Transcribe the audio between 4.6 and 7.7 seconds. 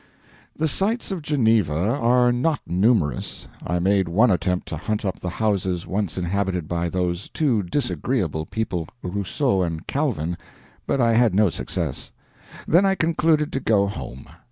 to hunt up the houses once inhabited by those two